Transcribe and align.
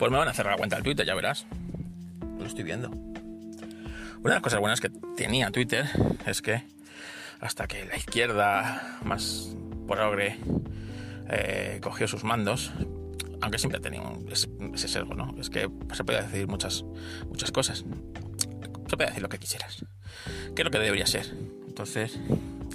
Pues 0.00 0.10
me 0.10 0.16
van 0.16 0.28
a 0.28 0.32
cerrar 0.32 0.54
la 0.54 0.56
cuenta 0.56 0.76
del 0.76 0.82
Twitter, 0.82 1.04
ya 1.04 1.14
verás. 1.14 1.44
Lo 2.38 2.46
estoy 2.46 2.64
viendo. 2.64 2.88
Una 2.88 4.22
de 4.22 4.30
las 4.30 4.40
cosas 4.40 4.58
buenas 4.58 4.80
que 4.80 4.88
tenía 5.14 5.50
Twitter 5.50 5.90
es 6.24 6.40
que 6.40 6.62
hasta 7.38 7.66
que 7.66 7.84
la 7.84 7.98
izquierda 7.98 8.98
más 9.04 9.54
progre 9.86 10.38
eh, 11.28 11.80
cogió 11.82 12.08
sus 12.08 12.24
mandos, 12.24 12.72
aunque 13.42 13.58
siempre 13.58 13.76
ha 13.76 13.82
tenido 13.82 14.18
ese 14.30 14.88
sesgo, 14.88 15.12
¿no? 15.12 15.34
Es 15.38 15.50
que 15.50 15.68
se 15.92 16.02
puede 16.02 16.22
decir 16.22 16.48
muchas, 16.48 16.82
muchas 17.28 17.52
cosas. 17.52 17.84
Se 18.88 18.96
puede 18.96 19.08
decir 19.10 19.22
lo 19.22 19.28
que 19.28 19.36
quisieras. 19.36 19.84
¿Qué 20.56 20.62
es 20.62 20.64
lo 20.64 20.70
que 20.70 20.78
debería 20.78 21.06
ser? 21.06 21.26
Entonces, 21.68 22.18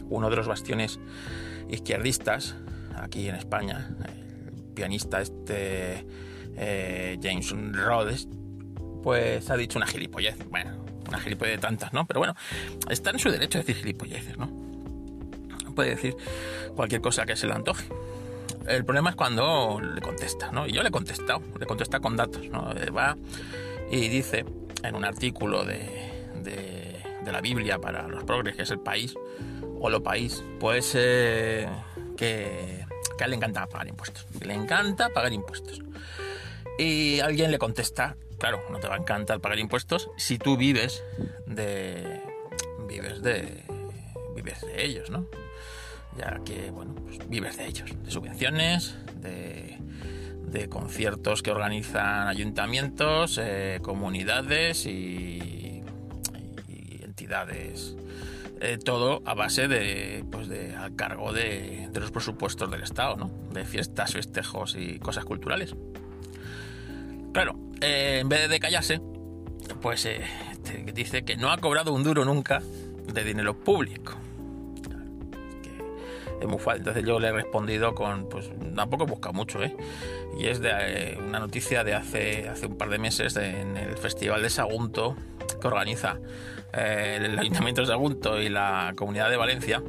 uno 0.09 0.29
de 0.29 0.35
los 0.35 0.47
bastiones 0.47 0.99
izquierdistas 1.71 2.55
aquí 2.95 3.27
en 3.27 3.33
España, 3.33 3.89
el 4.05 4.73
pianista 4.75 5.21
este 5.21 6.05
eh, 6.57 7.17
James 7.21 7.51
Rhodes, 7.73 8.27
pues 9.03 9.49
ha 9.49 9.57
dicho 9.57 9.77
una 9.77 9.87
gilipollez. 9.87 10.37
Bueno, 10.49 10.85
una 11.07 11.19
gilipollez 11.19 11.55
de 11.55 11.61
tantas, 11.61 11.93
¿no? 11.93 12.05
Pero 12.05 12.19
bueno, 12.19 12.35
está 12.89 13.11
en 13.11 13.19
su 13.19 13.29
derecho 13.29 13.57
a 13.57 13.61
decir 13.61 13.75
gilipolleces, 13.75 14.37
¿no? 14.37 14.49
Puede 15.75 15.91
decir 15.91 16.15
cualquier 16.75 17.01
cosa 17.01 17.25
que 17.25 17.35
se 17.35 17.47
le 17.47 17.53
antoje. 17.53 17.85
El 18.67 18.83
problema 18.83 19.11
es 19.11 19.15
cuando 19.15 19.79
le 19.79 20.01
contesta, 20.01 20.51
¿no? 20.51 20.65
Y 20.67 20.71
yo 20.71 20.81
le 20.81 20.89
he 20.89 20.91
contestado, 20.91 21.41
le 21.59 21.65
contesta 21.65 21.99
con 21.99 22.15
datos, 22.15 22.47
¿no? 22.49 22.71
Eh, 22.71 22.89
va 22.89 23.15
y 23.91 24.07
dice 24.07 24.45
en 24.83 24.95
un 24.95 25.05
artículo 25.05 25.63
de, 25.63 26.11
de, 26.43 27.31
la 27.31 27.41
Biblia 27.41 27.79
para 27.79 28.07
los 28.07 28.23
progres, 28.23 28.55
que 28.55 28.61
es 28.61 28.71
el 28.71 28.79
país, 28.79 29.15
o 29.79 29.89
lo 29.89 30.01
país, 30.01 30.43
pues 30.59 30.93
eh, 30.95 31.67
que, 32.15 32.85
que 33.17 33.23
a 33.23 33.25
él 33.25 33.31
le 33.31 33.37
encanta 33.37 33.67
pagar 33.67 33.87
impuestos. 33.87 34.25
Le 34.41 34.53
encanta 34.53 35.09
pagar 35.09 35.33
impuestos. 35.33 35.81
Y 36.77 37.19
alguien 37.21 37.51
le 37.51 37.57
contesta, 37.57 38.17
claro, 38.37 38.61
no 38.69 38.79
te 38.79 38.87
va 38.87 38.95
a 38.95 38.97
encantar 38.97 39.39
pagar 39.39 39.59
impuestos 39.59 40.09
si 40.17 40.37
tú 40.37 40.57
vives 40.57 41.03
de. 41.45 42.21
vives 42.87 43.21
de. 43.21 43.63
vives 44.35 44.61
de 44.61 44.85
ellos, 44.85 45.09
¿no? 45.09 45.27
Ya 46.17 46.39
que, 46.45 46.71
bueno, 46.71 46.95
pues 46.95 47.19
vives 47.29 47.57
de 47.57 47.67
ellos, 47.67 47.91
de 48.03 48.11
subvenciones, 48.11 48.95
de, 49.21 49.79
conciertos 50.69 51.43
que 51.43 51.51
organizan 51.51 52.29
ayuntamientos, 52.29 53.37
eh, 53.41 53.79
comunidades 53.81 54.85
y, 54.85 55.83
entidades. 57.01 57.95
Eh, 58.61 58.77
todo 58.77 59.21
a 59.25 59.33
base 59.33 59.67
de, 59.67 60.23
pues 60.31 60.47
de, 60.47 60.73
al 60.73 60.95
cargo 60.95 61.33
de, 61.33 61.89
de 61.91 61.99
los 61.99 62.11
presupuestos 62.11 62.71
del 62.71 62.83
Estado, 62.83 63.17
¿no? 63.17 63.29
De 63.51 63.65
fiestas, 63.65 64.13
festejos 64.13 64.75
y 64.75 64.97
cosas 64.99 65.25
culturales. 65.25 65.75
Claro, 67.35 67.59
eh, 67.81 68.19
en 68.21 68.29
vez 68.29 68.47
de 68.47 68.61
callarse, 68.61 69.01
pues 69.81 70.05
eh, 70.05 70.21
dice 70.93 71.25
que 71.25 71.35
no 71.35 71.51
ha 71.51 71.57
cobrado 71.57 71.91
un 71.91 72.01
duro 72.01 72.23
nunca 72.23 72.61
de 73.11 73.23
dinero 73.25 73.59
público. 73.59 74.13
Entonces 76.39 77.03
yo 77.03 77.19
le 77.19 77.27
he 77.27 77.31
respondido 77.33 77.93
con, 77.93 78.29
pues 78.29 78.49
tampoco 78.73 79.03
he 79.03 79.07
buscado 79.07 79.33
mucho, 79.33 79.61
¿eh? 79.61 79.75
Y 80.39 80.47
es 80.47 80.61
de 80.61 80.71
eh, 80.71 81.17
una 81.17 81.39
noticia 81.39 81.83
de 81.83 81.95
hace, 81.95 82.47
hace 82.47 82.67
un 82.67 82.77
par 82.77 82.87
de 82.87 82.99
meses 82.99 83.35
en 83.35 83.75
el 83.75 83.97
Festival 83.97 84.41
de 84.41 84.49
Sagunto 84.49 85.17
que 85.59 85.67
organiza 85.67 86.17
el 86.71 87.37
Ayuntamiento 87.37 87.81
de 87.81 87.87
Sagunto 87.87 88.41
y 88.41 88.47
la 88.47 88.93
Comunidad 88.95 89.29
de 89.29 89.35
Valencia 89.35 89.83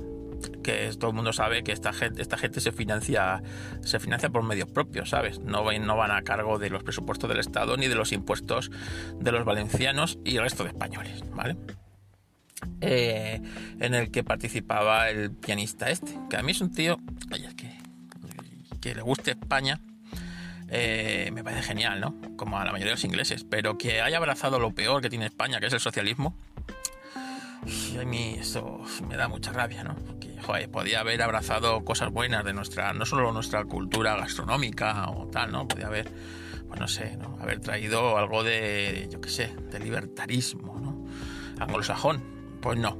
que 0.66 0.90
todo 0.98 1.10
el 1.10 1.16
mundo 1.16 1.32
sabe 1.32 1.62
que 1.62 1.70
esta 1.70 1.92
gente, 1.92 2.20
esta 2.20 2.36
gente 2.36 2.60
se 2.60 2.72
financia 2.72 3.40
se 3.82 4.00
financia 4.00 4.30
por 4.30 4.42
medios 4.42 4.68
propios, 4.68 5.10
¿sabes? 5.10 5.38
No, 5.38 5.70
no 5.70 5.96
van 5.96 6.10
a 6.10 6.22
cargo 6.22 6.58
de 6.58 6.70
los 6.70 6.82
presupuestos 6.82 7.30
del 7.30 7.38
Estado 7.38 7.76
ni 7.76 7.86
de 7.86 7.94
los 7.94 8.10
impuestos 8.10 8.72
de 9.20 9.30
los 9.30 9.44
valencianos 9.44 10.18
y 10.24 10.36
el 10.36 10.42
resto 10.42 10.64
de 10.64 10.70
españoles, 10.70 11.22
¿vale? 11.32 11.56
Eh, 12.80 13.40
en 13.78 13.94
el 13.94 14.10
que 14.10 14.24
participaba 14.24 15.08
el 15.08 15.30
pianista 15.30 15.88
este, 15.88 16.18
que 16.28 16.36
a 16.36 16.42
mí 16.42 16.50
es 16.50 16.60
un 16.60 16.72
tío 16.72 16.98
que, 18.80 18.94
le 18.94 19.02
guste 19.02 19.32
España, 19.32 19.80
eh, 20.68 21.30
me 21.32 21.44
parece 21.44 21.62
genial, 21.62 22.00
¿no? 22.00 22.14
Como 22.36 22.58
a 22.58 22.64
la 22.64 22.72
mayoría 22.72 22.90
de 22.90 22.96
los 22.96 23.04
ingleses, 23.04 23.44
pero 23.44 23.78
que 23.78 24.00
haya 24.00 24.16
abrazado 24.16 24.58
lo 24.58 24.74
peor 24.74 25.00
que 25.00 25.10
tiene 25.10 25.26
España, 25.26 25.60
que 25.60 25.66
es 25.66 25.72
el 25.72 25.80
socialismo, 25.80 26.36
y 27.66 27.98
a 27.98 28.04
mí 28.04 28.36
eso 28.38 28.80
me 29.08 29.16
da 29.16 29.28
mucha 29.28 29.52
rabia, 29.52 29.82
¿no? 29.82 29.96
Porque, 30.06 30.36
joder, 30.40 30.70
podía 30.70 31.00
haber 31.00 31.20
abrazado 31.22 31.84
cosas 31.84 32.12
buenas 32.12 32.44
de 32.44 32.52
nuestra, 32.52 32.92
no 32.92 33.04
solo 33.04 33.32
nuestra 33.32 33.64
cultura 33.64 34.16
gastronómica 34.16 35.10
o 35.10 35.26
tal, 35.26 35.50
¿no? 35.50 35.66
Podía 35.66 35.88
haber, 35.88 36.10
pues 36.68 36.80
no 36.80 36.86
sé, 36.86 37.16
¿no? 37.16 37.36
Haber 37.40 37.60
traído 37.60 38.16
algo 38.16 38.44
de, 38.44 39.08
yo 39.10 39.20
qué 39.20 39.28
sé, 39.28 39.56
de 39.70 39.80
libertarismo, 39.80 40.78
¿no? 40.78 41.06
Anglosajón. 41.58 42.22
Pues 42.60 42.78
no. 42.78 42.98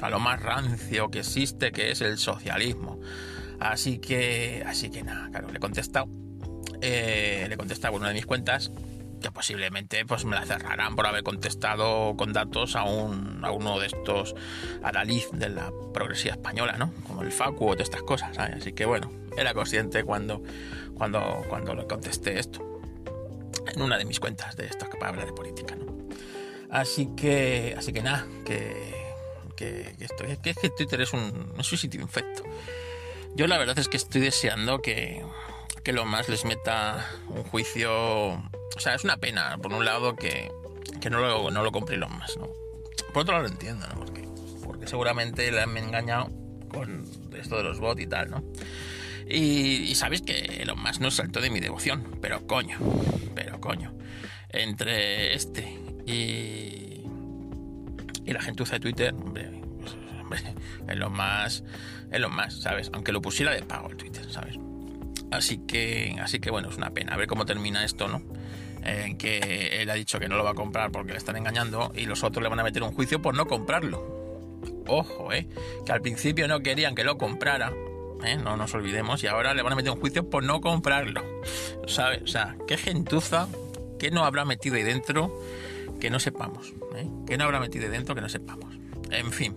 A 0.00 0.10
lo 0.10 0.20
más 0.20 0.42
rancio 0.42 1.10
que 1.10 1.20
existe, 1.20 1.72
que 1.72 1.90
es 1.90 2.02
el 2.02 2.18
socialismo. 2.18 3.00
Así 3.60 3.98
que, 3.98 4.62
así 4.66 4.90
que 4.90 5.02
nada, 5.02 5.30
claro, 5.30 5.48
le 5.48 5.56
he 5.56 5.60
contestado. 5.60 6.08
Eh, 6.82 7.46
le 7.48 7.54
he 7.54 7.56
contestado 7.56 7.92
con 7.92 8.02
una 8.02 8.10
de 8.10 8.14
mis 8.14 8.26
cuentas 8.26 8.70
que 9.26 9.32
posiblemente 9.32 10.06
pues 10.06 10.24
me 10.24 10.36
la 10.36 10.46
cerrarán 10.46 10.94
por 10.94 11.04
haber 11.04 11.24
contestado 11.24 12.16
con 12.16 12.32
datos 12.32 12.76
a, 12.76 12.84
un, 12.84 13.44
a 13.44 13.50
uno 13.50 13.80
de 13.80 13.86
estos 13.88 14.36
adalid 14.84 15.24
de 15.32 15.48
la 15.48 15.72
progresía 15.92 16.32
española, 16.32 16.76
¿no? 16.78 16.92
Como 17.04 17.22
el 17.22 17.32
Facu 17.32 17.70
o 17.70 17.74
de 17.74 17.82
estas 17.82 18.02
cosas, 18.02 18.38
Así 18.38 18.72
que 18.72 18.86
bueno, 18.86 19.10
era 19.36 19.52
consciente 19.52 20.04
cuando, 20.04 20.42
cuando, 20.94 21.44
cuando 21.48 21.74
le 21.74 21.88
contesté 21.88 22.38
esto. 22.38 22.80
En 23.74 23.82
una 23.82 23.98
de 23.98 24.04
mis 24.04 24.20
cuentas 24.20 24.54
de 24.56 24.66
esto 24.66 24.88
que 24.88 25.04
habla 25.04 25.24
de 25.24 25.32
política, 25.32 25.74
¿no? 25.74 25.86
Así 26.70 27.08
que, 27.16 27.74
así 27.76 27.92
que 27.92 28.02
nada, 28.02 28.26
que, 28.44 28.94
que, 29.56 29.96
esto, 29.98 30.24
que 30.24 30.54
que 30.54 30.70
Twitter 30.70 31.00
es 31.00 31.12
un, 31.12 31.52
es 31.58 31.72
un 31.72 31.78
sitio 31.78 32.00
infecto. 32.00 32.44
Yo 33.34 33.48
la 33.48 33.58
verdad 33.58 33.76
es 33.78 33.88
que 33.88 33.96
estoy 33.96 34.20
deseando 34.20 34.80
que, 34.80 35.24
que 35.86 35.92
lo 35.92 36.04
más 36.04 36.28
les 36.28 36.44
meta 36.44 37.08
un 37.28 37.44
juicio 37.44 38.32
o 38.32 38.80
sea, 38.80 38.96
es 38.96 39.04
una 39.04 39.18
pena, 39.18 39.56
por 39.62 39.72
un 39.72 39.84
lado, 39.84 40.16
que, 40.16 40.50
no, 41.08 41.20
lo, 41.20 41.52
no 41.52 41.62
lo 41.62 41.70
compre 41.70 41.96
los 41.96 42.10
más, 42.10 42.36
¿no? 42.36 42.48
Por 43.14 43.22
otro 43.22 43.34
lado 43.34 43.46
lo 43.46 43.52
entiendo, 43.52 43.86
¿no? 43.86 43.94
Porque, 43.94 44.28
porque 44.64 44.88
seguramente 44.88 45.48
le 45.52 45.60
han 45.60 45.76
engañado 45.76 46.28
con 46.72 47.04
esto 47.38 47.58
de 47.58 47.62
los 47.62 47.78
bots 47.78 48.00
y 48.00 48.08
tal, 48.08 48.30
¿no? 48.30 48.42
Y, 49.30 49.94
sabéis 49.94 50.22
que 50.22 50.64
los 50.66 50.76
más 50.76 50.98
no 50.98 51.12
saltó 51.12 51.40
de 51.40 51.50
mi 51.50 51.60
devoción, 51.60 52.18
pero 52.20 52.44
coño, 52.48 52.80
pero 53.36 53.60
coño. 53.60 53.96
Entre 54.48 55.34
este 55.34 55.62
y, 56.04 57.04
y 58.24 58.32
la 58.32 58.42
gentuza 58.42 58.72
de 58.72 58.80
Twitter, 58.80 59.14
hombre, 59.14 59.62
pues, 59.78 59.94
hombre, 60.20 60.40
es 60.88 60.96
lo 60.96 61.10
más, 61.10 61.62
es 62.10 62.20
lo 62.20 62.28
más, 62.28 62.60
¿sabes? 62.60 62.90
Aunque 62.92 63.12
lo 63.12 63.22
pusiera 63.22 63.52
de 63.52 63.62
pago 63.62 63.88
el 63.88 63.96
Twitter, 63.96 64.28
¿sabes? 64.32 64.58
Así 65.36 65.58
que, 65.58 66.16
así 66.20 66.40
que 66.40 66.50
bueno, 66.50 66.70
es 66.70 66.76
una 66.76 66.90
pena. 66.90 67.14
A 67.14 67.16
ver 67.16 67.26
cómo 67.26 67.46
termina 67.46 67.84
esto, 67.84 68.08
¿no? 68.08 68.22
en 68.86 69.18
que 69.18 69.80
él 69.82 69.90
ha 69.90 69.94
dicho 69.94 70.18
que 70.18 70.28
no 70.28 70.36
lo 70.36 70.44
va 70.44 70.50
a 70.50 70.54
comprar 70.54 70.90
porque 70.90 71.12
le 71.12 71.18
están 71.18 71.36
engañando 71.36 71.92
y 71.94 72.06
los 72.06 72.22
otros 72.22 72.42
le 72.42 72.48
van 72.48 72.60
a 72.60 72.62
meter 72.62 72.82
un 72.82 72.92
juicio 72.92 73.20
por 73.20 73.34
no 73.34 73.46
comprarlo. 73.46 74.60
Ojo, 74.86 75.32
¿eh? 75.32 75.48
Que 75.84 75.92
al 75.92 76.00
principio 76.00 76.46
no 76.46 76.60
querían 76.60 76.94
que 76.94 77.04
lo 77.04 77.18
comprara, 77.18 77.72
¿eh? 78.24 78.36
no 78.36 78.56
nos 78.56 78.72
olvidemos, 78.74 79.22
y 79.24 79.26
ahora 79.26 79.54
le 79.54 79.62
van 79.62 79.72
a 79.72 79.76
meter 79.76 79.90
un 79.90 80.00
juicio 80.00 80.28
por 80.28 80.44
no 80.44 80.60
comprarlo. 80.60 81.22
¿Sabes? 81.86 82.22
O 82.22 82.26
sea, 82.26 82.56
qué 82.66 82.76
gentuza, 82.76 83.48
qué 83.98 84.10
no 84.10 84.24
habrá 84.24 84.44
metido 84.44 84.76
ahí 84.76 84.82
dentro 84.82 85.36
que 86.00 86.10
no 86.10 86.20
sepamos, 86.20 86.72
¿eh? 86.94 87.08
¿Qué 87.26 87.36
no 87.36 87.44
habrá 87.44 87.58
metido 87.58 87.86
ahí 87.86 87.90
dentro 87.90 88.14
que 88.14 88.20
no 88.20 88.28
sepamos. 88.28 88.76
En 89.10 89.32
fin, 89.32 89.56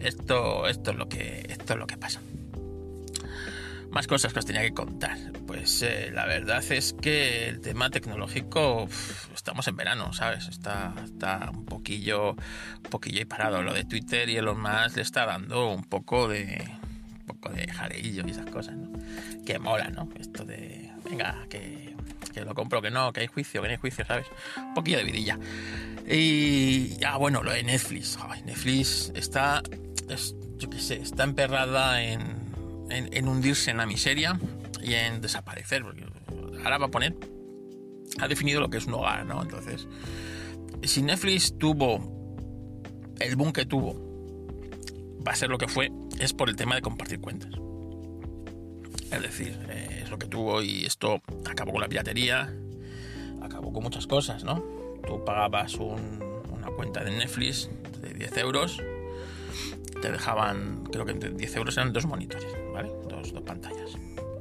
esto, 0.00 0.66
esto, 0.68 0.90
es, 0.92 0.96
lo 0.96 1.08
que, 1.08 1.46
esto 1.48 1.74
es 1.74 1.78
lo 1.78 1.86
que 1.86 1.96
pasa. 1.96 2.20
Más 3.92 4.06
cosas 4.06 4.32
que 4.32 4.38
os 4.38 4.46
tenía 4.46 4.62
que 4.62 4.72
contar. 4.72 5.18
Pues 5.46 5.82
eh, 5.82 6.10
la 6.12 6.24
verdad 6.24 6.64
es 6.70 6.94
que 6.94 7.48
el 7.48 7.60
tema 7.60 7.90
tecnológico 7.90 8.88
estamos 9.34 9.68
en 9.68 9.76
verano, 9.76 10.14
¿sabes? 10.14 10.48
Está, 10.48 10.94
está 11.04 11.50
un 11.52 11.66
poquillo, 11.66 12.30
un 12.32 12.90
poquillo 12.90 13.28
parado. 13.28 13.62
Lo 13.62 13.74
de 13.74 13.84
Twitter 13.84 14.30
y 14.30 14.40
lo 14.40 14.54
más 14.54 14.96
le 14.96 15.02
está 15.02 15.26
dando 15.26 15.70
un 15.70 15.84
poco 15.84 16.26
de, 16.26 16.66
un 17.20 17.26
poco 17.26 17.50
de 17.50 17.70
jareillo 17.70 18.24
y 18.26 18.30
esas 18.30 18.46
cosas, 18.46 18.76
¿no? 18.76 18.90
Que 19.44 19.58
mola, 19.58 19.88
¿no? 19.88 20.08
Esto 20.18 20.46
de, 20.46 20.90
venga, 21.04 21.46
que, 21.50 21.94
que 22.32 22.40
lo 22.46 22.54
compro, 22.54 22.80
que 22.80 22.90
no, 22.90 23.12
que 23.12 23.20
hay 23.20 23.26
juicio, 23.26 23.60
que 23.60 23.68
no 23.68 23.72
hay 23.72 23.78
juicio, 23.78 24.06
¿sabes? 24.06 24.26
Un 24.56 24.72
poquillo 24.72 24.98
de 24.98 25.04
vidilla. 25.04 25.38
Y 26.08 26.96
ya, 26.96 27.16
bueno, 27.18 27.42
lo 27.42 27.52
de 27.52 27.62
Netflix. 27.62 28.18
Netflix 28.46 29.12
está, 29.14 29.62
yo 30.56 30.70
qué 30.70 30.78
sé, 30.78 30.96
está 30.96 31.24
emperrada 31.24 32.02
en 32.02 32.41
en, 32.90 33.28
hundirse 33.28 33.70
en 33.70 33.76
la 33.78 33.86
miseria 33.86 34.38
y 34.82 34.94
en 34.94 35.20
desaparecer. 35.20 35.82
Porque 35.82 36.04
ahora 36.64 36.78
va 36.78 36.86
a 36.86 36.90
poner, 36.90 37.14
ha 38.20 38.28
definido 38.28 38.60
lo 38.60 38.70
que 38.70 38.78
es 38.78 38.86
un 38.86 38.94
hogar, 38.94 39.24
¿no? 39.26 39.42
Entonces, 39.42 39.86
si 40.82 41.02
Netflix 41.02 41.56
tuvo 41.58 43.14
el 43.20 43.36
boom 43.36 43.52
que 43.52 43.64
tuvo, 43.64 43.94
va 45.26 45.32
a 45.32 45.36
ser 45.36 45.50
lo 45.50 45.58
que 45.58 45.68
fue, 45.68 45.90
es 46.18 46.32
por 46.32 46.48
el 46.48 46.56
tema 46.56 46.74
de 46.74 46.82
compartir 46.82 47.20
cuentas. 47.20 47.50
Es 49.10 49.22
decir, 49.22 49.58
eh, 49.68 50.00
es 50.02 50.10
lo 50.10 50.18
que 50.18 50.26
tuvo 50.26 50.62
y 50.62 50.86
esto 50.86 51.20
acabó 51.48 51.72
con 51.72 51.80
la 51.82 51.88
piratería, 51.88 52.52
acabó 53.42 53.72
con 53.72 53.82
muchas 53.82 54.06
cosas, 54.06 54.42
¿no? 54.42 54.64
Tú 55.06 55.24
pagabas 55.24 55.74
una 55.74 56.68
cuenta 56.76 57.04
de 57.04 57.10
Netflix 57.10 57.68
de 58.00 58.14
10 58.14 58.36
euros, 58.38 58.82
te 60.02 60.10
dejaban, 60.10 60.84
creo 60.92 61.06
que 61.06 61.14
10 61.14 61.56
euros 61.56 61.76
eran 61.76 61.92
dos 61.92 62.04
monitores, 62.04 62.52
¿vale? 62.72 62.90
Dos, 63.08 63.32
dos 63.32 63.42
pantallas. 63.42 63.92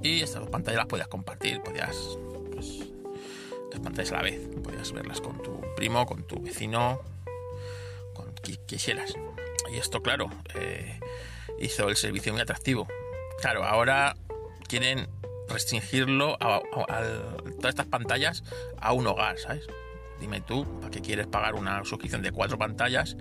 Y 0.04 0.22
estas 0.22 0.42
dos 0.42 0.50
pantallas 0.50 0.80
las 0.80 0.88
podías 0.88 1.08
compartir, 1.08 1.62
podías, 1.62 2.18
pues, 2.52 2.80
dos 3.72 3.80
pantallas 3.80 4.12
a 4.12 4.16
la 4.18 4.24
vez, 4.24 4.42
podías 4.64 4.92
verlas 4.92 5.22
con 5.22 5.42
tu 5.42 5.62
primo, 5.76 6.06
con 6.06 6.24
tu 6.24 6.42
vecino, 6.42 7.00
con 8.14 8.34
quien 8.34 8.58
quisieras. 8.66 9.14
Y 9.72 9.78
esto, 9.78 10.02
claro, 10.02 10.30
eh, 10.56 11.00
hizo 11.60 11.88
el 11.88 11.96
servicio 11.96 12.34
muy 12.34 12.42
atractivo. 12.42 12.88
Claro, 13.40 13.64
ahora 13.64 14.18
quieren 14.68 15.08
restringirlo 15.48 16.38
a, 16.40 16.62
todas 17.58 17.70
estas 17.70 17.86
pantallas 17.86 18.44
a 18.80 18.94
un 18.94 19.06
hogar, 19.06 19.38
¿sabes? 19.38 19.68
Dime 20.22 20.40
tú, 20.40 20.66
¿para 20.80 20.92
qué 20.92 21.02
quieres 21.02 21.26
pagar 21.26 21.56
una 21.56 21.84
suscripción 21.84 22.22
de 22.22 22.32
cuatro 22.32 22.58
pantallas 22.58 23.18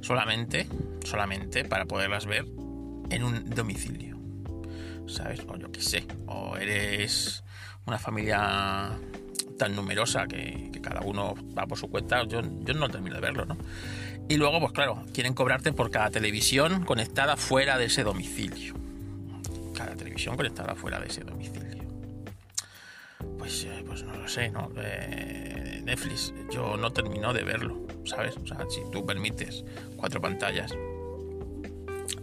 solamente, 0.00 0.68
solamente 1.04 1.64
para 1.64 1.84
poderlas 1.84 2.26
ver 2.26 2.46
en 3.10 3.24
un 3.24 3.50
domicilio? 3.50 4.16
¿Sabes? 5.08 5.40
O 5.48 5.56
yo 5.56 5.72
qué 5.72 5.82
sé. 5.82 6.06
O 6.28 6.56
eres 6.56 7.42
una 7.86 7.98
familia 7.98 8.92
tan 9.58 9.74
numerosa 9.74 10.26
que, 10.26 10.70
cada 10.80 11.00
uno 11.00 11.34
va 11.58 11.66
por 11.66 11.76
su 11.76 11.88
cuenta. 11.88 12.22
Yo, 12.24 12.40
yo 12.60 12.74
no 12.74 12.88
termino 12.88 13.16
de 13.16 13.20
verlo, 13.20 13.46
¿no? 13.46 13.56
Y 14.28 14.36
luego, 14.36 14.60
pues 14.60 14.72
claro, 14.72 15.02
quieren 15.12 15.34
cobrarte 15.34 15.72
por 15.72 15.90
cada 15.90 16.10
televisión 16.10 16.84
conectada 16.84 17.36
fuera 17.36 17.78
de 17.78 17.86
ese 17.86 18.04
domicilio. 18.04 18.74
Cada 19.74 19.96
televisión 19.96 20.36
conectada 20.36 20.74
fuera 20.74 21.00
de 21.00 21.06
ese 21.06 21.22
domicilio. 21.22 21.83
Pues, 23.38 23.64
eh, 23.64 23.84
pues 23.86 24.02
no 24.04 24.16
lo 24.16 24.28
sé, 24.28 24.50
¿no? 24.50 24.70
Eh, 24.76 25.80
Netflix, 25.84 26.32
yo 26.50 26.76
no 26.76 26.92
termino 26.92 27.32
de 27.32 27.44
verlo, 27.44 27.86
¿sabes? 28.04 28.36
O 28.36 28.46
sea, 28.46 28.58
si 28.68 28.80
tú 28.90 29.04
permites 29.04 29.64
cuatro 29.96 30.20
pantallas, 30.20 30.72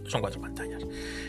son 0.06 0.20
cuatro 0.20 0.40
pantallas. 0.40 0.82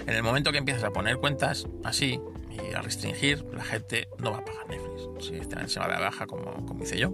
En 0.06 0.14
el 0.14 0.24
momento 0.24 0.52
que 0.52 0.58
empiezas 0.58 0.84
a 0.84 0.92
poner 0.92 1.18
cuentas 1.18 1.68
así 1.84 2.20
y 2.52 2.74
a 2.74 2.82
restringir, 2.82 3.46
la 3.54 3.64
gente 3.64 4.08
no 4.20 4.32
va 4.32 4.40
a 4.40 4.46
pagar 4.46 4.70
Netflix. 4.70 5.26
Si 5.26 5.70
se 5.70 5.80
va 5.80 5.88
de 5.88 6.00
baja, 6.00 6.28
como, 6.28 6.66
como 6.66 6.84
hice 6.84 6.98
yo. 6.98 7.14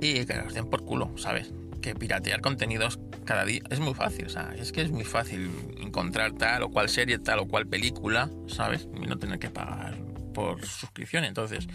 Y 0.00 0.24
que 0.24 0.34
los 0.36 0.54
den 0.54 0.66
por 0.66 0.84
culo, 0.84 1.10
¿sabes? 1.16 1.52
que 1.80 1.94
piratear 1.94 2.40
contenidos 2.40 3.00
cada 3.24 3.44
día 3.44 3.62
es 3.70 3.80
muy 3.80 3.94
fácil, 3.94 4.26
o 4.26 4.28
sea, 4.28 4.54
es 4.58 4.72
que 4.72 4.82
es 4.82 4.90
muy 4.90 5.04
fácil 5.04 5.50
encontrar 5.80 6.32
tal 6.32 6.62
o 6.62 6.70
cual 6.70 6.88
serie, 6.88 7.18
tal 7.18 7.40
o 7.40 7.48
cual 7.48 7.66
película, 7.66 8.30
¿sabes? 8.46 8.88
Y 8.94 9.06
no 9.06 9.18
tener 9.18 9.38
que 9.38 9.50
pagar 9.50 9.96
por 10.32 10.64
suscripción. 10.64 11.24
Entonces, 11.24 11.68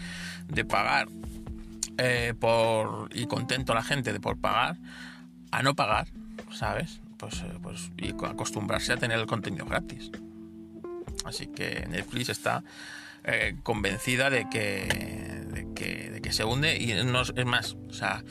de 0.46 0.64
pagar 0.64 1.08
eh, 1.98 2.34
por 2.38 3.08
y 3.14 3.26
contento 3.26 3.72
a 3.72 3.76
la 3.76 3.82
gente 3.82 4.12
de 4.12 4.20
por 4.20 4.38
pagar 4.38 4.76
a 5.50 5.62
no 5.62 5.74
pagar, 5.74 6.08
¿sabes? 6.52 7.00
Pues, 7.16 7.40
eh, 7.40 7.58
pues 7.62 7.90
y 7.96 8.10
acostumbrarse 8.10 8.92
a 8.92 8.96
tener 8.96 9.18
el 9.18 9.26
contenido 9.26 9.64
gratis. 9.64 10.10
Así 11.24 11.46
que 11.46 11.86
Netflix 11.88 12.28
está 12.28 12.62
eh, 13.24 13.56
convencida 13.62 14.30
de 14.30 14.48
que, 14.48 14.86
de 15.50 16.20
que, 16.20 16.32
se 16.32 16.44
hunde 16.44 16.76
y 16.76 16.92
no, 17.04 17.22
es 17.22 17.46
más, 17.46 17.76
o 17.88 17.92
sea, 17.92 18.22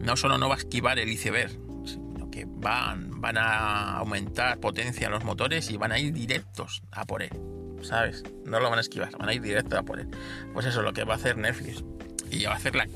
no 0.00 0.16
solo 0.16 0.38
no 0.38 0.48
va 0.48 0.54
a 0.54 0.58
esquivar 0.58 0.98
el 0.98 1.08
iceberg, 1.10 1.50
sino 1.84 2.30
que 2.30 2.46
van, 2.48 3.20
van 3.20 3.36
a 3.36 3.98
aumentar 3.98 4.58
potencia 4.58 5.06
en 5.06 5.12
los 5.12 5.24
motores 5.24 5.70
y 5.70 5.76
van 5.76 5.92
a 5.92 5.98
ir 5.98 6.12
directos 6.12 6.82
a 6.90 7.04
por 7.04 7.22
él. 7.22 7.59
¿Sabes? 7.82 8.22
No 8.44 8.60
lo 8.60 8.68
van 8.68 8.78
a 8.78 8.82
esquivar, 8.82 9.10
van 9.18 9.28
a 9.28 9.34
ir 9.34 9.42
directos 9.42 9.78
a 9.78 9.82
por 9.82 10.00
él. 10.00 10.08
Pues 10.52 10.66
eso 10.66 10.80
es 10.80 10.84
lo 10.84 10.92
que 10.92 11.04
va 11.04 11.14
a 11.14 11.16
hacer 11.16 11.36
Netflix. 11.36 11.84
Y 12.30 12.44
va 12.44 12.52
a 12.52 12.56
hacer 12.56 12.76
la, 12.76 12.86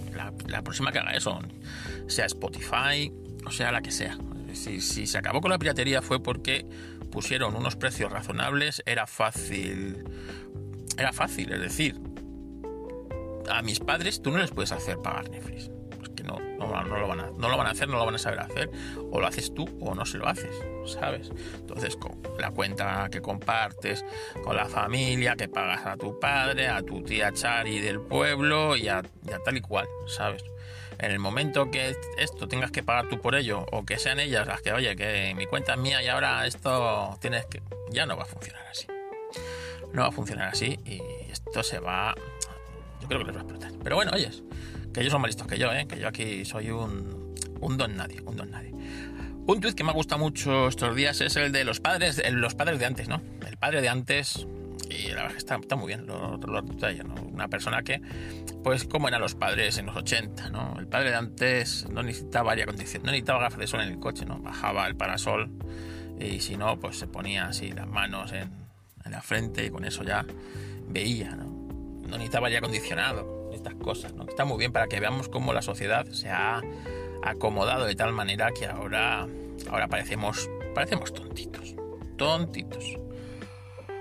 la, 0.47 0.63
próxima 0.63 0.93
que 0.93 1.01
haga 1.01 1.11
eso, 1.13 1.41
sea 2.07 2.27
Spotify 2.27 3.13
o 3.45 3.51
sea 3.51 3.73
la 3.73 3.83
que 3.83 3.91
sea. 3.91 4.17
Si, 4.53 4.81
si 4.81 5.07
se 5.07 5.19
acabó 5.19 5.41
con 5.41 5.51
la 5.51 5.59
piratería 5.59 6.03
fue 6.03 6.23
porque 6.23 6.65
pusieron 7.11 7.57
unos 7.57 7.75
precios 7.75 8.13
razonables, 8.13 8.83
era 8.87 9.07
fácil. 9.07 10.05
Era 10.97 11.13
fácil, 11.13 11.53
es 11.53 11.61
decir, 11.61 12.01
a 13.51 13.63
mis 13.63 13.81
padres 13.81 14.23
tú 14.23 14.31
no 14.31 14.39
les 14.39 14.53
puedes 14.53 14.71
hacer 14.71 14.99
pagar 14.99 15.29
Netflix 15.29 15.74
no, 16.67 16.99
lo 16.99 17.09
van 17.09 17.21
a, 17.21 17.31
no 17.31 17.49
lo 17.49 17.57
van 17.57 17.67
a 17.67 17.71
hacer, 17.71 17.89
no 17.89 17.99
lo 17.99 18.07
van 18.07 18.15
a 18.15 18.19
saber 18.19 18.41
hacer. 18.41 18.71
O 19.11 19.21
lo 19.21 19.27
haces 19.27 19.53
tú 19.55 19.69
o 19.81 19.95
no 19.95 20.05
se 20.05 20.19
lo 20.19 20.29
haces, 20.29 20.55
¿sabes? 20.87 21.31
Entonces, 21.55 21.97
con 21.97 22.21
la 22.39 22.51
cuenta 22.51 23.09
que 23.11 23.21
compartes 23.21 24.05
con 24.43 24.57
la 24.57 24.67
familia, 24.67 25.37
que 25.37 25.49
pagas 25.49 25.87
a 25.87 25.97
tu 25.97 26.19
padre, 26.19 26.69
a 26.69 26.83
tu 26.83 27.03
tía 27.03 27.33
Chari 27.33 27.81
del 27.81 28.01
pueblo 28.01 28.77
y 28.77 28.89
a, 28.89 29.03
tal 29.45 29.57
y 29.57 29.61
cual, 29.61 29.87
¿sabes? 30.07 30.45
En 30.99 31.11
el 31.11 31.19
momento 31.19 31.71
que 31.71 31.97
esto 32.19 32.47
tengas 32.47 32.71
que 32.71 32.83
pagar 32.83 33.09
tú 33.09 33.21
por 33.21 33.35
ello, 33.35 33.67
o 33.73 33.85
que 33.85 33.99
sean 33.99 34.21
ellas 34.21 34.47
las 34.47 34.63
que, 34.63 34.73
oye, 34.73 34.95
que 34.97 35.35
mi 35.37 35.47
cuenta 35.47 35.75
es 35.75 35.79
mía 35.79 36.03
y 36.03 36.09
ahora 36.09 36.47
esto 36.47 37.17
tienes 37.21 37.47
que. 37.47 37.63
ya 37.91 38.07
no 38.07 38.17
va 38.17 38.23
a 38.23 38.27
funcionar 38.27 38.65
así. 38.71 38.87
No 39.93 40.03
va 40.03 40.09
a 40.09 40.13
funcionar 40.13 40.49
así 40.49 40.79
y 40.85 41.01
esto 41.31 41.63
se 41.63 41.79
va. 41.81 42.15
Yo 43.01 43.09
creo 43.09 43.21
que 43.21 43.27
les 43.27 43.37
va 43.37 43.41
a 43.41 43.43
explotar. 43.43 43.73
Pero 43.83 43.97
bueno, 43.97 44.13
oyes 44.15 44.43
que 44.95 45.01
ellos 45.01 45.13
son 45.13 45.21
más 45.21 45.29
listos 45.29 45.47
que 45.47 45.59
yo, 45.59 45.73
¿eh? 45.73 45.87
que 45.87 45.99
yo 45.99 46.09
aquí 46.09 46.45
soy 46.45 46.71
un, 46.71 47.35
don 47.77 47.97
nadie, 47.97 48.23
un 48.25 48.37
don 48.37 48.51
nadie. 48.51 48.73
Un 49.47 49.61
tweet 49.61 49.75
que 49.75 49.85
me 49.85 49.91
ha 49.91 49.93
gustado 49.93 50.21
mucho 50.21 50.69
estos 50.69 50.95
días 50.95 51.21
es 51.21 51.37
el 51.37 51.53
de 51.53 51.65
los 51.65 51.81
padres, 51.81 52.23
los 52.33 52.55
padres 52.55 52.79
de 52.79 52.87
antes, 52.87 53.09
¿no? 53.09 53.21
El 53.47 53.59
padre 53.59 53.83
de 53.83 53.89
antes, 53.89 54.47
y 54.89 55.09
la 55.09 55.25
verdad 55.25 55.37
está 55.37 55.77
muy 55.77 55.89
bien, 55.89 56.07
lo, 56.07 56.39
lo, 56.39 56.63
¿no? 56.63 57.15
Una 57.31 57.49
persona 57.49 57.83
que, 57.83 58.01
pues, 58.63 58.85
como 58.85 59.09
eran 59.09 59.21
los 59.21 59.35
padres 59.35 59.77
en 59.77 59.87
los 59.87 59.97
80, 59.97 60.49
¿no? 60.51 60.79
El 60.79 60.87
padre 60.87 61.11
de 61.11 61.17
antes 61.17 61.87
no 61.91 62.03
necesitaba 62.03 62.53
aire 62.53 62.63
acondicionado, 62.63 63.07
no 63.07 63.11
necesitaba 63.11 63.41
gafas 63.41 63.59
de 63.59 63.67
sol 63.67 63.81
en 63.83 63.89
el 63.89 63.99
coche, 63.99 64.25
¿no? 64.25 64.39
Bajaba 64.39 64.87
el 64.87 64.97
parasol 64.97 65.51
y 66.19 66.41
si 66.41 66.57
no, 66.57 66.79
pues 66.79 66.99
se 66.99 67.09
ponía 67.09 67.49
así 67.49 67.73
las 67.73 67.89
manos 67.89 68.33
en, 68.33 68.49
en 69.05 69.11
la 69.11 69.21
frente 69.21 69.67
y 69.67 69.71
con 69.71 69.85
eso 69.85 70.05
ya 70.05 70.25
veía, 70.89 71.35
¿no? 71.35 71.47
No 72.09 72.17
necesitaba 72.17 72.47
aire 72.47 72.59
acondicionado 72.59 73.44
estas 73.55 73.75
cosas, 73.75 74.15
¿no? 74.15 74.25
Está 74.25 74.45
muy 74.45 74.59
bien 74.59 74.73
para 74.73 74.87
que 74.87 75.01
veamos 75.01 75.29
cómo 75.29 75.53
la 75.53 75.63
sociedad 75.63 76.07
se 76.07 76.31
ha 76.31 76.61
acomodado 77.23 77.85
de 77.85 77.95
tal 77.95 78.13
manera 78.13 78.51
que 78.53 78.67
ahora, 78.67 79.27
ahora 79.71 79.89
parecemos, 79.89 80.51
parecemos 80.75 81.13
tontitos, 81.13 81.75
tontitos. 82.17 82.97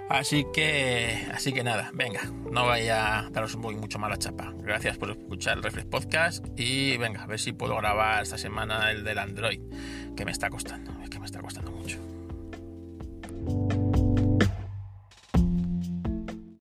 Así 0.09 0.45
que, 0.53 1.27
así 1.33 1.53
que 1.53 1.63
nada, 1.63 1.89
venga, 1.93 2.21
no 2.51 2.65
vaya 2.65 3.19
a 3.19 3.29
daros 3.29 3.55
muy, 3.55 3.75
mucho 3.75 3.97
mala 3.97 4.17
chapa. 4.17 4.53
Gracias 4.59 4.97
por 4.97 5.09
escuchar 5.09 5.57
el 5.57 5.63
Reflex 5.63 5.87
Podcast 5.87 6.45
y 6.55 6.97
venga, 6.97 7.23
a 7.23 7.25
ver 7.25 7.39
si 7.39 7.53
puedo 7.53 7.75
grabar 7.77 8.21
esta 8.21 8.37
semana 8.37 8.91
el 8.91 9.03
del 9.03 9.17
Android, 9.17 9.59
que 10.15 10.25
me 10.25 10.31
está 10.31 10.49
costando, 10.49 10.91
que 11.09 11.19
me 11.19 11.25
está 11.25 11.39
costando. 11.39 11.62